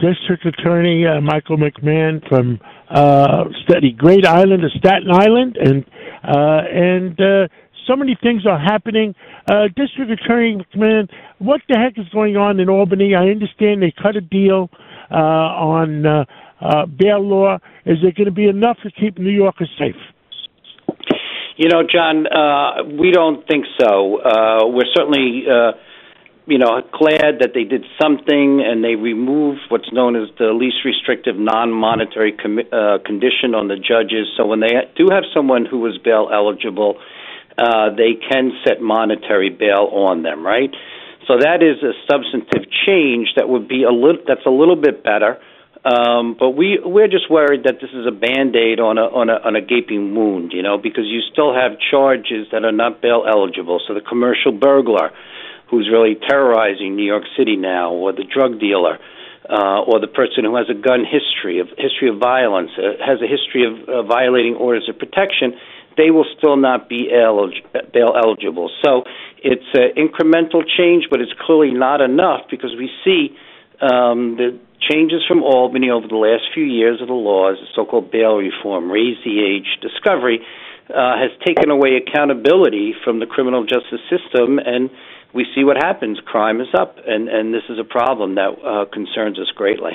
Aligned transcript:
District 0.00 0.44
Attorney 0.46 1.04
uh, 1.06 1.20
Michael 1.20 1.56
McMahon 1.56 2.26
from 2.28 2.60
uh, 2.90 3.44
the 3.68 3.92
Great 3.96 4.26
Island 4.26 4.64
of 4.64 4.70
Staten 4.72 5.10
Island, 5.10 5.56
and 5.56 5.84
uh, 6.22 6.62
and 6.72 7.20
uh, 7.20 7.48
so 7.86 7.96
many 7.96 8.16
things 8.22 8.46
are 8.46 8.58
happening. 8.58 9.14
Uh, 9.48 9.68
District 9.76 10.10
Attorney 10.10 10.56
McMahon, 10.56 11.08
what 11.38 11.60
the 11.68 11.78
heck 11.78 11.98
is 11.98 12.08
going 12.12 12.36
on 12.36 12.60
in 12.60 12.68
Albany? 12.68 13.14
I 13.14 13.28
understand 13.28 13.82
they 13.82 13.92
cut 14.00 14.16
a 14.16 14.20
deal 14.20 14.70
uh, 15.10 15.14
on 15.14 16.06
uh, 16.06 16.24
uh, 16.60 16.86
bail 16.86 17.26
law. 17.26 17.58
Is 17.86 17.98
there 18.02 18.12
going 18.12 18.26
to 18.26 18.30
be 18.30 18.46
enough 18.46 18.78
to 18.84 18.90
keep 18.90 19.18
New 19.18 19.30
Yorkers 19.30 19.70
safe? 19.78 19.96
You 21.56 21.68
know, 21.68 21.82
John, 21.82 22.26
uh, 22.26 22.84
we 23.00 23.10
don't 23.10 23.46
think 23.48 23.64
so. 23.80 24.20
Uh, 24.20 24.66
we're 24.68 24.86
certainly. 24.94 25.44
Uh, 25.50 25.72
you 26.48 26.58
know, 26.58 26.80
glad 26.92 27.40
that 27.40 27.52
they 27.54 27.64
did 27.64 27.84
something 28.00 28.64
and 28.64 28.82
they 28.82 28.96
removed 28.96 29.60
what's 29.68 29.92
known 29.92 30.16
as 30.16 30.28
the 30.38 30.52
least 30.52 30.78
restrictive 30.84 31.36
non-monetary 31.36 32.32
com- 32.32 32.68
uh, 32.72 32.98
condition 33.04 33.54
on 33.54 33.68
the 33.68 33.76
judges. 33.76 34.26
So 34.36 34.46
when 34.46 34.60
they 34.60 34.72
do 34.96 35.08
have 35.12 35.24
someone 35.34 35.66
who 35.66 35.86
is 35.86 35.98
bail 35.98 36.30
eligible, 36.32 36.98
uh, 37.58 37.90
they 37.94 38.14
can 38.14 38.52
set 38.64 38.80
monetary 38.80 39.50
bail 39.50 39.90
on 39.92 40.22
them, 40.22 40.44
right? 40.44 40.70
So 41.26 41.36
that 41.38 41.62
is 41.62 41.82
a 41.82 41.92
substantive 42.10 42.70
change 42.86 43.34
that 43.36 43.48
would 43.48 43.68
be 43.68 43.82
a 43.84 43.90
little 43.90 44.22
that's 44.26 44.46
a 44.46 44.50
little 44.50 44.76
bit 44.76 45.04
better. 45.04 45.38
Um, 45.84 46.34
but 46.38 46.50
we 46.50 46.80
we're 46.82 47.08
just 47.08 47.30
worried 47.30 47.64
that 47.64 47.76
this 47.80 47.90
is 47.92 48.06
a 48.06 48.10
band 48.10 48.56
aid 48.56 48.80
on 48.80 48.96
a 48.96 49.04
on 49.04 49.28
a 49.28 49.34
on 49.44 49.54
a 49.54 49.60
gaping 49.60 50.14
wound, 50.14 50.52
you 50.52 50.62
know, 50.62 50.78
because 50.78 51.04
you 51.04 51.20
still 51.30 51.54
have 51.54 51.72
charges 51.90 52.48
that 52.52 52.64
are 52.64 52.72
not 52.72 53.02
bail 53.02 53.24
eligible. 53.28 53.80
So 53.86 53.94
the 53.94 54.00
commercial 54.00 54.52
burglar, 54.52 55.12
who's 55.70 55.88
really 55.90 56.16
terrorizing 56.28 56.96
New 56.96 57.06
York 57.06 57.24
City 57.36 57.56
now, 57.56 57.92
or 57.92 58.12
the 58.12 58.24
drug 58.24 58.58
dealer, 58.60 58.98
uh, 59.48 59.80
or 59.80 60.00
the 60.00 60.08
person 60.08 60.44
who 60.44 60.56
has 60.56 60.68
a 60.68 60.74
gun 60.74 61.04
history 61.04 61.58
of 61.60 61.68
history 61.78 62.08
of 62.08 62.18
violence, 62.18 62.70
uh, 62.76 63.00
has 63.04 63.20
a 63.22 63.26
history 63.26 63.64
of 63.64 63.88
uh, 63.88 64.02
violating 64.02 64.54
orders 64.54 64.88
of 64.88 64.98
protection, 64.98 65.56
they 65.96 66.10
will 66.10 66.26
still 66.38 66.56
not 66.56 66.88
be 66.88 67.10
elig- 67.10 67.64
bail 67.92 68.14
eligible. 68.14 68.70
So 68.84 69.04
it's 69.38 69.66
an 69.74 69.96
incremental 69.96 70.62
change, 70.64 71.08
but 71.10 71.20
it's 71.20 71.32
clearly 71.40 71.72
not 71.72 72.00
enough 72.00 72.42
because 72.50 72.70
we 72.76 72.88
see 73.04 73.36
um, 73.80 74.36
the 74.36 74.58
changes 74.80 75.24
from 75.26 75.42
Albany 75.42 75.90
over 75.90 76.06
the 76.06 76.16
last 76.16 76.44
few 76.54 76.64
years 76.64 77.00
of 77.02 77.08
the 77.08 77.14
laws, 77.14 77.58
the 77.60 77.66
so-called 77.74 78.10
bail 78.10 78.36
reform, 78.36 78.90
raise 78.90 79.16
the 79.24 79.42
age, 79.42 79.66
discovery, 79.82 80.40
uh, 80.90 81.16
has 81.16 81.30
taken 81.46 81.70
away 81.70 82.00
accountability 82.00 82.94
from 83.04 83.20
the 83.20 83.26
criminal 83.26 83.64
justice 83.64 84.00
system 84.10 84.58
and 84.58 84.90
we 85.34 85.46
see 85.54 85.64
what 85.64 85.76
happens. 85.76 86.18
Crime 86.24 86.60
is 86.60 86.68
up, 86.78 86.96
and, 87.06 87.28
and 87.28 87.52
this 87.52 87.62
is 87.68 87.78
a 87.78 87.84
problem 87.84 88.36
that 88.36 88.48
uh, 88.64 88.84
concerns 88.92 89.38
us 89.38 89.50
greatly. 89.54 89.92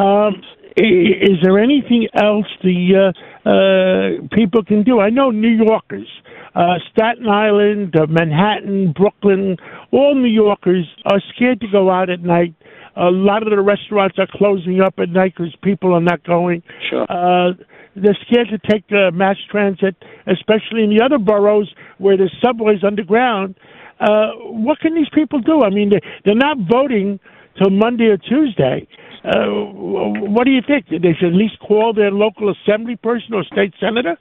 Um, 0.00 0.42
is 0.76 1.38
there 1.42 1.58
anything 1.58 2.08
else 2.14 2.46
the 2.62 3.12
uh, 3.12 3.48
uh, 3.48 4.28
people 4.36 4.64
can 4.64 4.82
do? 4.82 5.00
I 5.00 5.10
know 5.10 5.30
New 5.30 5.48
Yorkers, 5.48 6.06
uh, 6.54 6.74
Staten 6.92 7.28
Island, 7.28 7.96
uh, 7.96 8.06
Manhattan, 8.06 8.92
Brooklyn, 8.92 9.56
all 9.90 10.14
New 10.14 10.28
Yorkers 10.28 10.86
are 11.06 11.20
scared 11.34 11.60
to 11.60 11.66
go 11.70 11.90
out 11.90 12.10
at 12.10 12.20
night. 12.20 12.54
A 12.96 13.10
lot 13.10 13.42
of 13.42 13.50
the 13.50 13.60
restaurants 13.60 14.18
are 14.18 14.26
closing 14.30 14.80
up 14.80 14.94
at 14.98 15.08
night 15.08 15.34
because 15.36 15.54
people 15.62 15.94
are 15.94 16.00
not 16.00 16.22
going. 16.24 16.62
Sure. 16.90 17.06
Uh, 17.08 17.52
they're 18.02 18.18
scared 18.26 18.48
to 18.48 18.58
take 18.70 18.86
the 18.88 19.10
mass 19.12 19.36
transit, 19.50 19.96
especially 20.26 20.84
in 20.84 20.90
the 20.90 21.02
other 21.04 21.18
boroughs 21.18 21.72
where 21.98 22.16
the 22.16 22.30
subway's 22.42 22.84
underground. 22.84 23.54
Uh, 24.00 24.30
what 24.44 24.78
can 24.78 24.94
these 24.94 25.08
people 25.12 25.40
do? 25.40 25.62
I 25.62 25.70
mean, 25.70 25.92
they're 26.24 26.34
not 26.34 26.56
voting 26.70 27.18
till 27.56 27.70
Monday 27.70 28.06
or 28.06 28.16
Tuesday. 28.16 28.86
Uh, 29.24 29.46
what 30.30 30.44
do 30.44 30.52
you 30.52 30.62
think? 30.66 30.86
They 30.88 31.14
should 31.18 31.28
at 31.28 31.34
least 31.34 31.58
call 31.58 31.92
their 31.92 32.10
local 32.10 32.52
assembly 32.52 32.96
person 32.96 33.34
or 33.34 33.44
state 33.44 33.74
senator? 33.80 34.16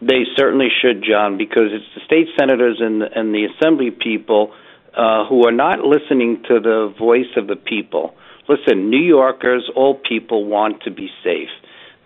They 0.00 0.24
certainly 0.36 0.68
should, 0.82 1.04
John, 1.08 1.38
because 1.38 1.70
it's 1.70 1.84
the 1.94 2.00
state 2.04 2.28
senators 2.38 2.78
and 2.80 3.02
and 3.02 3.34
the 3.34 3.46
assembly 3.46 3.90
people 3.90 4.52
uh, 4.96 5.26
who 5.26 5.46
are 5.46 5.52
not 5.52 5.80
listening 5.80 6.42
to 6.48 6.60
the 6.60 6.92
voice 6.98 7.30
of 7.36 7.46
the 7.46 7.56
people. 7.56 8.14
Listen, 8.48 8.90
New 8.90 9.02
Yorkers, 9.02 9.70
all 9.76 9.94
people 9.94 10.46
want 10.46 10.82
to 10.82 10.90
be 10.90 11.08
safe 11.22 11.48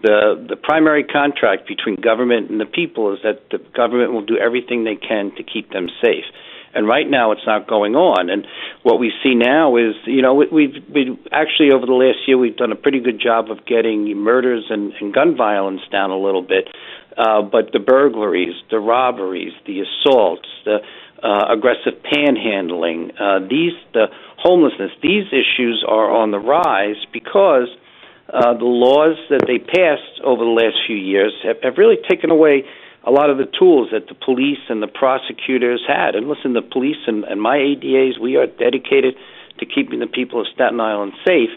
the 0.02 0.46
the 0.48 0.56
primary 0.56 1.04
contract 1.04 1.66
between 1.66 1.96
government 1.96 2.50
and 2.50 2.60
the 2.60 2.66
people 2.66 3.12
is 3.14 3.20
that 3.22 3.50
the 3.50 3.58
government 3.74 4.12
will 4.12 4.24
do 4.24 4.36
everything 4.38 4.84
they 4.84 4.96
can 4.96 5.32
to 5.36 5.42
keep 5.42 5.70
them 5.70 5.88
safe. 6.02 6.24
And 6.74 6.86
right 6.86 7.08
now, 7.08 7.32
it's 7.32 7.46
not 7.46 7.66
going 7.66 7.96
on. 7.96 8.28
And 8.28 8.46
what 8.82 9.00
we 9.00 9.10
see 9.22 9.34
now 9.34 9.76
is, 9.76 9.94
you 10.04 10.20
know, 10.20 10.34
we've, 10.34 10.76
we've 10.92 11.18
actually 11.32 11.72
over 11.72 11.86
the 11.86 11.92
last 11.96 12.18
year 12.28 12.36
we've 12.36 12.56
done 12.56 12.72
a 12.72 12.76
pretty 12.76 13.00
good 13.00 13.20
job 13.20 13.50
of 13.50 13.64
getting 13.66 14.14
murders 14.16 14.66
and, 14.68 14.92
and 15.00 15.12
gun 15.12 15.36
violence 15.36 15.80
down 15.90 16.10
a 16.10 16.18
little 16.18 16.42
bit. 16.42 16.68
Uh, 17.16 17.42
but 17.42 17.72
the 17.72 17.80
burglaries, 17.80 18.54
the 18.70 18.78
robberies, 18.78 19.52
the 19.66 19.80
assaults, 19.80 20.48
the 20.64 20.78
uh, 21.22 21.52
aggressive 21.52 21.94
panhandling, 22.04 23.10
uh, 23.18 23.40
these 23.48 23.72
the 23.92 24.06
homelessness, 24.36 24.92
these 25.02 25.26
issues 25.32 25.84
are 25.88 26.10
on 26.10 26.30
the 26.30 26.38
rise 26.38 27.02
because 27.12 27.66
uh, 28.32 28.52
the 28.52 28.68
laws 28.68 29.16
that 29.30 29.44
they 29.46 29.58
passed 29.58 30.20
over 30.22 30.44
the 30.44 30.50
last 30.50 30.76
few 30.86 30.96
years 30.96 31.32
have, 31.44 31.56
have 31.62 31.78
really 31.78 31.96
taken 32.08 32.30
away 32.30 32.64
a 33.04 33.10
lot 33.10 33.30
of 33.30 33.38
the 33.38 33.48
tools 33.58 33.88
that 33.92 34.08
the 34.08 34.14
police 34.14 34.60
and 34.68 34.82
the 34.82 34.88
prosecutors 34.88 35.82
had. 35.86 36.14
And 36.14 36.28
listen, 36.28 36.52
the 36.52 36.60
police 36.60 37.00
and, 37.06 37.24
and 37.24 37.40
my 37.40 37.56
ADAs, 37.56 38.20
we 38.20 38.36
are 38.36 38.46
dedicated 38.46 39.16
to 39.60 39.66
keeping 39.66 40.00
the 40.00 40.06
people 40.06 40.40
of 40.40 40.46
Staten 40.52 40.80
Island 40.80 41.12
safe. 41.26 41.50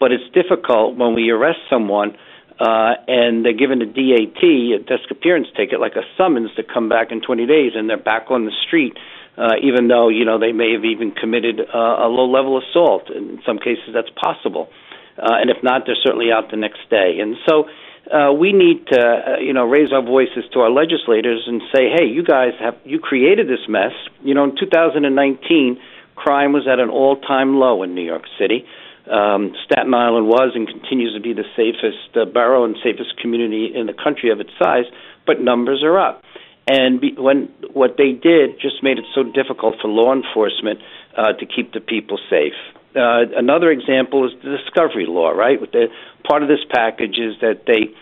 But 0.00 0.10
it's 0.10 0.26
difficult 0.34 0.96
when 0.96 1.14
we 1.14 1.30
arrest 1.30 1.58
someone 1.70 2.16
uh, 2.58 2.98
and 3.06 3.44
they're 3.44 3.54
given 3.54 3.80
a 3.82 3.86
DAT, 3.86 4.42
a 4.42 4.82
desk 4.82 5.10
appearance 5.10 5.46
ticket, 5.56 5.78
like 5.78 5.94
a 5.94 6.02
summons 6.16 6.50
to 6.56 6.64
come 6.64 6.88
back 6.88 7.12
in 7.12 7.20
20 7.20 7.46
days, 7.46 7.72
and 7.76 7.88
they're 7.88 7.96
back 7.96 8.26
on 8.30 8.44
the 8.44 8.52
street. 8.66 8.98
Uh, 9.36 9.54
even 9.62 9.86
though 9.86 10.08
you 10.08 10.24
know 10.24 10.36
they 10.36 10.50
may 10.50 10.72
have 10.72 10.84
even 10.84 11.12
committed 11.12 11.60
uh, 11.60 11.78
a 11.78 12.10
low-level 12.10 12.58
assault, 12.58 13.08
in 13.08 13.38
some 13.46 13.56
cases 13.56 13.94
that's 13.94 14.10
possible. 14.18 14.66
Uh, 14.66 14.87
uh, 15.18 15.40
and 15.40 15.50
if 15.50 15.62
not, 15.62 15.82
they're 15.86 15.98
certainly 16.02 16.32
out 16.32 16.50
the 16.50 16.56
next 16.56 16.80
day. 16.90 17.18
And 17.20 17.36
so 17.48 17.68
uh, 18.12 18.32
we 18.32 18.52
need 18.52 18.86
to, 18.88 19.00
uh, 19.00 19.38
you 19.40 19.52
know, 19.52 19.64
raise 19.64 19.92
our 19.92 20.02
voices 20.02 20.44
to 20.52 20.60
our 20.60 20.70
legislators 20.70 21.44
and 21.46 21.60
say, 21.74 21.90
hey, 21.94 22.06
you 22.06 22.22
guys 22.22 22.52
have 22.60 22.76
you 22.84 22.98
created 22.98 23.48
this 23.48 23.68
mess. 23.68 23.92
You 24.22 24.34
know, 24.34 24.44
in 24.44 24.56
2019, 24.56 25.78
crime 26.14 26.52
was 26.52 26.66
at 26.66 26.80
an 26.80 26.88
all-time 26.88 27.56
low 27.56 27.82
in 27.82 27.94
New 27.94 28.04
York 28.04 28.24
City. 28.38 28.64
Um, 29.10 29.54
Staten 29.64 29.94
Island 29.94 30.26
was 30.26 30.52
and 30.54 30.68
continues 30.68 31.14
to 31.14 31.20
be 31.20 31.32
the 31.32 31.44
safest 31.56 32.16
uh, 32.16 32.24
borough 32.26 32.64
and 32.64 32.76
safest 32.82 33.16
community 33.20 33.72
in 33.74 33.86
the 33.86 33.94
country 33.94 34.30
of 34.30 34.40
its 34.40 34.50
size, 34.62 34.84
but 35.26 35.40
numbers 35.40 35.82
are 35.82 35.98
up. 35.98 36.22
And 36.66 37.00
be, 37.00 37.14
when 37.16 37.48
what 37.72 37.96
they 37.96 38.12
did 38.12 38.60
just 38.60 38.82
made 38.82 38.98
it 38.98 39.04
so 39.14 39.22
difficult 39.22 39.76
for 39.80 39.88
law 39.88 40.12
enforcement 40.12 40.80
uh, 41.16 41.32
to 41.32 41.46
keep 41.46 41.72
the 41.72 41.80
people 41.80 42.18
safe. 42.28 42.52
Uh, 42.98 43.30
another 43.36 43.70
example 43.70 44.26
is 44.26 44.32
the 44.42 44.56
discovery 44.58 45.06
law, 45.06 45.30
right? 45.30 45.60
The, 45.60 45.86
part 46.28 46.42
of 46.42 46.48
this 46.48 46.64
package 46.68 47.18
is 47.18 47.38
that 47.40 47.62
they 47.66 47.94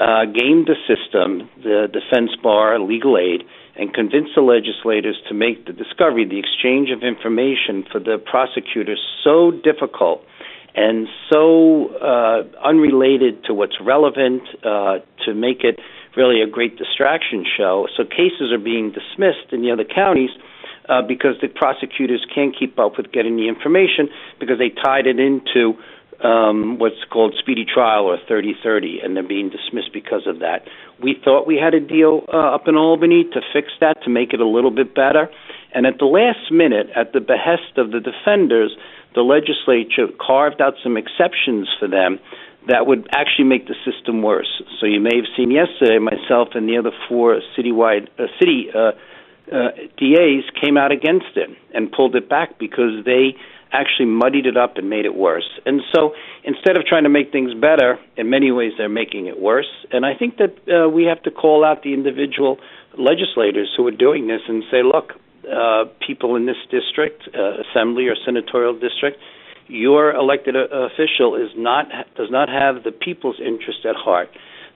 uh, 0.00 0.24
gamed 0.24 0.66
the 0.66 0.76
system, 0.88 1.50
the 1.62 1.88
defense 1.92 2.30
bar, 2.42 2.78
legal 2.80 3.18
aid, 3.18 3.42
and 3.76 3.92
convinced 3.92 4.32
the 4.34 4.42
legislators 4.42 5.20
to 5.28 5.34
make 5.34 5.66
the 5.66 5.72
discovery, 5.72 6.24
the 6.24 6.38
exchange 6.38 6.90
of 6.90 7.02
information 7.02 7.84
for 7.90 7.98
the 7.98 8.18
prosecutors, 8.18 9.00
so 9.22 9.50
difficult 9.50 10.24
and 10.74 11.08
so 11.30 11.88
uh, 11.96 12.42
unrelated 12.64 13.44
to 13.44 13.54
what's 13.54 13.76
relevant 13.80 14.42
uh, 14.64 14.98
to 15.24 15.34
make 15.34 15.64
it 15.64 15.78
really 16.16 16.42
a 16.42 16.46
great 16.46 16.76
distraction 16.78 17.44
show. 17.56 17.86
So 17.96 18.04
cases 18.04 18.52
are 18.52 18.62
being 18.62 18.92
dismissed 18.92 19.52
in 19.52 19.62
the 19.62 19.72
other 19.72 19.84
counties 19.84 20.30
uh, 20.90 21.02
because 21.06 21.36
the 21.40 21.48
prosecutors 21.48 22.26
can't 22.34 22.54
keep 22.58 22.78
up 22.78 22.96
with 22.96 23.12
getting 23.12 23.36
the 23.36 23.48
information 23.48 24.08
because 24.40 24.58
they 24.58 24.70
tied 24.70 25.06
it 25.06 25.20
into 25.20 25.78
um, 26.22 26.78
what's 26.78 27.02
called 27.10 27.34
speedy 27.38 27.64
trial 27.64 28.04
or 28.04 28.18
3030, 28.26 29.00
and 29.02 29.16
they're 29.16 29.26
being 29.26 29.48
dismissed 29.48 29.92
because 29.92 30.26
of 30.26 30.40
that. 30.40 30.66
We 31.02 31.16
thought 31.24 31.46
we 31.46 31.56
had 31.56 31.72
a 31.72 31.80
deal 31.80 32.24
uh, 32.28 32.54
up 32.54 32.68
in 32.68 32.76
Albany 32.76 33.24
to 33.32 33.40
fix 33.52 33.68
that, 33.80 34.02
to 34.04 34.10
make 34.10 34.34
it 34.34 34.40
a 34.40 34.46
little 34.46 34.70
bit 34.70 34.94
better. 34.94 35.30
And 35.72 35.86
at 35.86 35.98
the 35.98 36.04
last 36.04 36.50
minute, 36.50 36.88
at 36.94 37.12
the 37.12 37.20
behest 37.20 37.78
of 37.78 37.92
the 37.92 38.00
defenders, 38.00 38.76
the 39.14 39.22
legislature 39.22 40.12
carved 40.20 40.60
out 40.60 40.74
some 40.82 40.96
exceptions 40.96 41.68
for 41.78 41.88
them 41.88 42.18
that 42.68 42.86
would 42.86 43.08
actually 43.12 43.46
make 43.46 43.66
the 43.66 43.74
system 43.88 44.22
worse. 44.22 44.60
So 44.78 44.86
you 44.86 45.00
may 45.00 45.16
have 45.16 45.24
seen 45.36 45.50
yesterday, 45.50 45.98
myself 45.98 46.48
and 46.54 46.68
the 46.68 46.76
other 46.76 46.92
four 47.08 47.40
citywide 47.56 48.08
uh, 48.18 48.26
city 48.38 48.68
uh, 48.74 48.92
uh, 49.52 49.70
DAs 49.98 50.44
came 50.60 50.76
out 50.76 50.92
against 50.92 51.36
it 51.36 51.50
and 51.74 51.90
pulled 51.90 52.14
it 52.16 52.28
back 52.28 52.58
because 52.58 53.04
they 53.04 53.34
actually 53.72 54.06
muddied 54.06 54.46
it 54.46 54.56
up 54.56 54.76
and 54.76 54.90
made 54.90 55.04
it 55.04 55.14
worse. 55.14 55.48
And 55.64 55.80
so 55.94 56.12
instead 56.44 56.76
of 56.76 56.84
trying 56.86 57.04
to 57.04 57.08
make 57.08 57.30
things 57.30 57.54
better, 57.54 57.98
in 58.16 58.28
many 58.28 58.50
ways 58.50 58.72
they're 58.76 58.88
making 58.88 59.26
it 59.26 59.40
worse. 59.40 59.70
And 59.92 60.04
I 60.04 60.14
think 60.14 60.38
that 60.38 60.56
uh, 60.68 60.88
we 60.88 61.04
have 61.04 61.22
to 61.22 61.30
call 61.30 61.64
out 61.64 61.82
the 61.82 61.94
individual 61.94 62.58
legislators 62.98 63.72
who 63.76 63.86
are 63.86 63.92
doing 63.92 64.26
this 64.26 64.40
and 64.48 64.64
say, 64.70 64.82
look, 64.82 65.12
uh, 65.50 65.84
people 66.04 66.36
in 66.36 66.46
this 66.46 66.56
district, 66.70 67.28
uh, 67.34 67.62
assembly 67.62 68.08
or 68.08 68.16
senatorial 68.24 68.78
district, 68.78 69.18
your 69.68 70.12
elected 70.12 70.56
official 70.56 71.36
is 71.36 71.50
not 71.56 71.86
does 72.16 72.30
not 72.30 72.48
have 72.48 72.82
the 72.82 72.90
people's 72.90 73.38
interest 73.38 73.86
at 73.88 73.94
heart. 73.94 74.28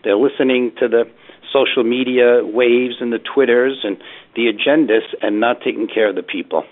They're 0.05 0.17
listening 0.17 0.73
to 0.79 0.89
the 0.89 1.05
social 1.53 1.85
media 1.85 2.41
waves 2.43 2.97
and 3.01 3.13
the 3.13 3.19
twitters 3.19 3.81
and 3.83 3.97
the 4.35 4.53
agendas 4.53 5.05
and 5.23 5.41
not 5.41 5.59
taking 5.65 5.89
care 5.93 6.09
of 6.09 6.17
the 6.17 6.23
people. 6.23 6.65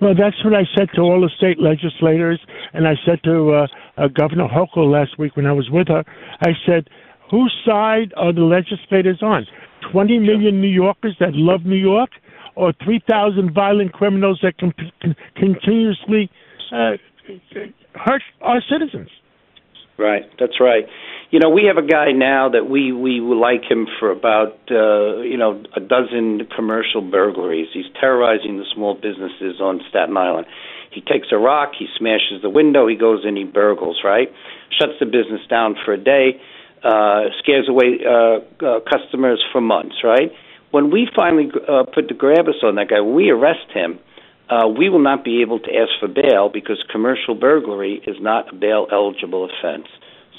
Well, 0.00 0.14
that's 0.14 0.42
what 0.44 0.54
I 0.54 0.64
said 0.76 0.88
to 0.94 1.02
all 1.02 1.20
the 1.20 1.30
state 1.36 1.60
legislators, 1.60 2.40
and 2.72 2.86
I 2.86 2.94
said 3.04 3.20
to 3.24 3.50
uh, 3.50 3.66
uh, 3.96 4.08
Governor 4.08 4.48
Hochul 4.48 4.90
last 4.90 5.18
week 5.18 5.36
when 5.36 5.46
I 5.46 5.52
was 5.52 5.68
with 5.70 5.88
her. 5.88 6.04
I 6.40 6.52
said, 6.66 6.88
"Whose 7.30 7.54
side 7.66 8.12
are 8.16 8.32
the 8.32 8.40
legislators 8.42 9.22
on? 9.22 9.46
Twenty 9.92 10.18
million 10.18 10.60
New 10.60 10.68
Yorkers 10.68 11.16
that 11.20 11.34
love 11.34 11.64
New 11.64 11.76
York, 11.76 12.10
or 12.54 12.72
three 12.84 13.02
thousand 13.10 13.52
violent 13.52 13.92
criminals 13.92 14.40
that 14.42 14.56
con- 14.58 14.74
continuously 15.36 16.30
uh, 16.72 16.96
hurt 17.94 18.22
our 18.40 18.62
citizens?" 18.70 19.10
Right, 20.00 20.24
that's 20.38 20.58
right. 20.60 20.86
You 21.30 21.40
know, 21.40 21.50
we 21.50 21.64
have 21.68 21.76
a 21.76 21.86
guy 21.86 22.12
now 22.12 22.48
that 22.48 22.70
we 22.70 22.90
we 22.90 23.20
like 23.20 23.62
him 23.70 23.86
for 23.98 24.10
about 24.10 24.56
uh, 24.70 25.20
you 25.20 25.36
know 25.36 25.62
a 25.76 25.80
dozen 25.80 26.48
commercial 26.56 27.02
burglaries. 27.02 27.68
He's 27.74 27.84
terrorizing 28.00 28.56
the 28.56 28.64
small 28.74 28.94
businesses 28.94 29.60
on 29.60 29.82
Staten 29.90 30.16
Island. 30.16 30.46
He 30.90 31.02
takes 31.02 31.28
a 31.32 31.36
rock, 31.36 31.72
he 31.78 31.86
smashes 31.98 32.40
the 32.40 32.48
window, 32.48 32.88
he 32.88 32.96
goes 32.96 33.24
in, 33.26 33.36
he 33.36 33.44
burgles, 33.44 34.02
right? 34.02 34.28
Shuts 34.76 34.94
the 34.98 35.06
business 35.06 35.42
down 35.48 35.76
for 35.84 35.92
a 35.92 35.98
day, 35.98 36.40
uh, 36.82 37.28
scares 37.38 37.68
away 37.68 38.00
uh, 38.02 38.40
uh, 38.64 38.80
customers 38.90 39.44
for 39.52 39.60
months, 39.60 39.96
right? 40.02 40.32
When 40.72 40.90
we 40.90 41.08
finally 41.14 41.48
uh, 41.68 41.84
put 41.84 42.08
the 42.08 42.14
grabbers 42.14 42.64
on 42.64 42.74
that 42.76 42.88
guy, 42.88 43.02
we 43.02 43.30
arrest 43.30 43.70
him, 43.72 44.00
uh, 44.50 44.66
we 44.66 44.88
will 44.88 45.02
not 45.02 45.24
be 45.24 45.42
able 45.42 45.60
to 45.60 45.70
ask 45.70 45.90
for 46.00 46.08
bail 46.08 46.50
because 46.52 46.82
commercial 46.90 47.34
burglary 47.34 48.02
is 48.06 48.16
not 48.20 48.52
a 48.52 48.56
bail 48.56 48.86
eligible 48.90 49.44
offense. 49.48 49.86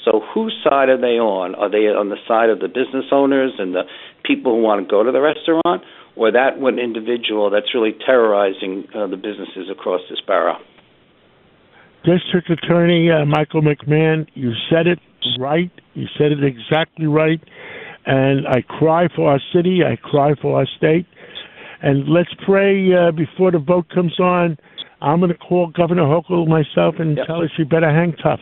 So 0.04 0.20
whose 0.34 0.54
side 0.62 0.88
are 0.88 1.00
they 1.00 1.16
on? 1.16 1.54
Are 1.54 1.70
they 1.70 1.88
on 1.88 2.10
the 2.10 2.18
side 2.28 2.50
of 2.50 2.60
the 2.60 2.68
business 2.68 3.06
owners 3.10 3.52
and 3.58 3.74
the 3.74 3.82
people 4.24 4.56
who 4.56 4.62
want 4.62 4.86
to 4.86 4.90
go 4.90 5.02
to 5.02 5.12
the 5.12 5.20
restaurant, 5.20 5.82
or 6.16 6.32
that 6.32 6.58
one 6.58 6.78
individual 6.78 7.50
that's 7.50 7.72
really 7.72 7.94
terrorizing 8.04 8.84
uh, 8.94 9.06
the 9.06 9.16
businesses 9.16 9.70
across 9.70 10.00
this 10.10 10.20
borough? 10.26 10.58
District 12.04 12.50
Attorney 12.50 13.10
uh, 13.10 13.24
Michael 13.24 13.62
McMahon, 13.62 14.26
you 14.34 14.52
said 14.68 14.88
it 14.88 14.98
right. 15.38 15.70
You 15.94 16.06
said 16.18 16.32
it 16.32 16.42
exactly 16.42 17.06
right. 17.06 17.40
And 18.04 18.48
I 18.48 18.62
cry 18.62 19.06
for 19.14 19.30
our 19.30 19.40
city. 19.54 19.82
I 19.86 19.94
cry 19.94 20.34
for 20.42 20.58
our 20.58 20.66
state. 20.76 21.06
And 21.82 22.08
let's 22.08 22.30
pray 22.46 22.92
uh, 22.94 23.10
before 23.10 23.50
the 23.50 23.58
vote 23.58 23.88
comes 23.90 24.18
on. 24.20 24.56
I'm 25.00 25.18
going 25.18 25.32
to 25.32 25.38
call 25.38 25.66
Governor 25.66 26.04
Hochul 26.04 26.46
myself 26.46 26.94
and 26.98 27.16
yep. 27.16 27.26
tell 27.26 27.40
her 27.40 27.50
she 27.56 27.64
better 27.64 27.90
hang 27.90 28.14
tough 28.22 28.40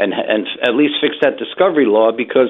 and 0.00 0.12
and 0.14 0.48
at 0.62 0.74
least 0.74 0.94
fix 1.00 1.14
that 1.20 1.36
discovery 1.36 1.84
law 1.86 2.10
because 2.10 2.48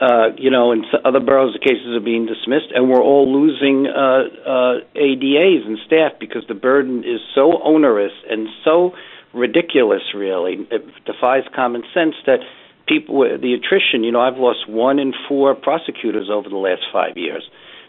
uh, 0.00 0.30
you 0.38 0.50
know 0.50 0.70
in 0.72 0.84
other 1.04 1.20
boroughs 1.20 1.52
the 1.52 1.58
cases 1.58 1.90
are 1.94 2.04
being 2.04 2.24
dismissed 2.24 2.70
and 2.74 2.88
we're 2.88 3.02
all 3.02 3.26
losing 3.26 3.86
uh, 3.86 4.30
uh, 4.46 4.74
ADAs 4.94 5.66
and 5.66 5.78
staff 5.84 6.12
because 6.20 6.44
the 6.48 6.54
burden 6.54 7.00
is 7.00 7.20
so 7.34 7.60
onerous 7.62 8.12
and 8.30 8.48
so 8.64 8.94
ridiculous. 9.34 10.02
Really, 10.14 10.66
it 10.70 10.86
defies 11.04 11.42
common 11.54 11.82
sense 11.92 12.14
that 12.26 12.38
people 12.86 13.20
the 13.20 13.54
attrition. 13.54 14.04
You 14.04 14.12
know, 14.12 14.20
I've 14.20 14.38
lost 14.38 14.68
one 14.68 14.98
in 14.98 15.12
four 15.28 15.54
prosecutors 15.54 16.30
over 16.30 16.48
the 16.48 16.62
last 16.62 16.82
five 16.92 17.16
years 17.16 17.42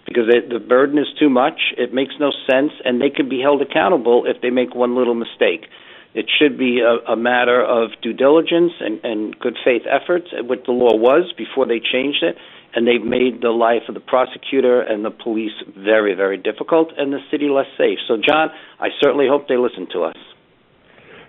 because 0.05 0.25
it, 0.29 0.49
the 0.49 0.59
burden 0.59 0.97
is 0.97 1.07
too 1.19 1.29
much. 1.29 1.73
It 1.77 1.93
makes 1.93 2.13
no 2.19 2.31
sense, 2.49 2.71
and 2.83 3.01
they 3.01 3.09
can 3.09 3.27
be 3.27 3.41
held 3.41 3.61
accountable 3.61 4.25
if 4.25 4.41
they 4.41 4.49
make 4.49 4.75
one 4.75 4.95
little 4.95 5.15
mistake. 5.15 5.65
It 6.13 6.31
should 6.39 6.57
be 6.57 6.79
a, 6.79 7.11
a 7.11 7.17
matter 7.17 7.61
of 7.61 7.89
due 8.01 8.13
diligence 8.13 8.71
and, 8.79 9.03
and 9.03 9.37
good 9.37 9.57
faith 9.65 9.81
efforts, 9.89 10.27
what 10.31 10.63
the 10.65 10.71
law 10.71 10.95
was 10.95 11.33
before 11.37 11.67
they 11.67 11.79
changed 11.79 12.23
it, 12.23 12.37
and 12.73 12.87
they've 12.87 13.03
made 13.03 13.41
the 13.41 13.49
life 13.49 13.83
of 13.89 13.95
the 13.95 13.99
prosecutor 13.99 14.81
and 14.81 15.03
the 15.03 15.11
police 15.11 15.51
very, 15.77 16.13
very 16.13 16.37
difficult, 16.37 16.93
and 16.97 17.11
the 17.11 17.19
city 17.29 17.49
less 17.49 17.67
safe. 17.77 17.99
So, 18.07 18.15
John, 18.15 18.49
I 18.79 18.89
certainly 19.01 19.27
hope 19.27 19.49
they 19.49 19.57
listen 19.57 19.87
to 19.93 20.03
us. 20.03 20.15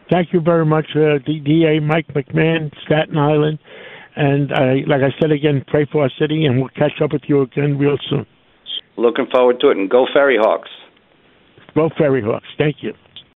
Thank 0.09 0.33
you 0.33 0.41
very 0.41 0.65
much, 0.65 0.87
uh, 0.95 1.19
DA 1.19 1.81
Mike 1.81 2.07
McMahon, 2.15 2.71
Staten 2.85 3.19
Island. 3.19 3.59
And 4.15 4.53
I, 4.53 4.85
like 4.87 5.03
I 5.03 5.13
said 5.21 5.33
again, 5.33 5.65
pray 5.67 5.87
for 5.91 6.03
our 6.03 6.11
city, 6.19 6.47
and 6.47 6.59
we'll 6.59 6.71
catch 6.71 7.03
up 7.03 7.13
with 7.13 7.23
you 7.27 7.43
again 7.43 7.77
real 7.77 7.99
soon. 8.09 8.27
Looking 8.97 9.27
forward 9.31 9.61
to 9.61 9.71
it, 9.71 9.77
and 9.77 9.91
go 9.91 10.07
Ferry 10.13 10.37
Hawks. 10.39 10.71
Go 11.75 11.91
Ferry 11.99 12.23
Hawks. 12.23 12.47
Thank 12.57 12.77
you. 12.81 12.95